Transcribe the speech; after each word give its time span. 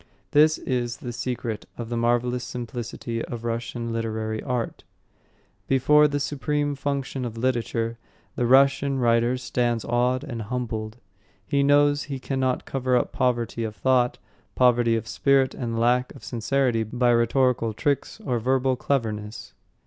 This 0.31 0.57
is 0.57 0.97
the 0.97 1.13
secret 1.13 1.67
of 1.77 1.89
the 1.89 1.95
marvellous 1.95 2.43
simplicity 2.43 3.23
of 3.25 3.43
Russian 3.43 3.93
literary 3.93 4.41
art. 4.41 4.83
Before 5.67 6.07
the 6.07 6.19
supreme 6.19 6.73
function 6.73 7.23
of 7.23 7.37
literature, 7.37 7.99
the 8.35 8.47
Russian 8.47 8.97
writer 8.97 9.37
stands 9.37 9.85
awed 9.85 10.23
and 10.23 10.41
humbled. 10.41 10.97
He 11.45 11.61
knows 11.61 12.05
he 12.05 12.17
cannot 12.17 12.65
cover 12.65 12.97
up 12.97 13.11
poverty 13.11 13.63
of 13.63 13.75
thought, 13.75 14.17
poverty 14.55 14.95
of 14.95 15.07
spirit 15.07 15.53
and 15.53 15.77
lack 15.77 16.15
of 16.15 16.23
sincerity 16.23 16.81
by 16.81 17.11
rhetorical 17.11 17.71
tricks 17.71 18.19
or 18.25 18.39
verbal 18.39 18.75
cleverness. 18.75 19.53